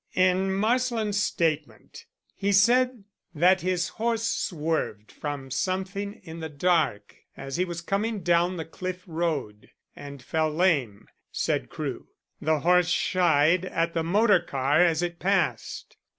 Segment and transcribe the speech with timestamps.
[0.15, 2.05] "In Marsland's statement
[2.35, 3.03] he said
[3.35, 8.65] that his horse swerved from something in the dark as he was coming down the
[8.65, 12.07] Cliff road, and fell lame," said Crewe.
[12.41, 15.97] "The horse shied at the motor car as it passed.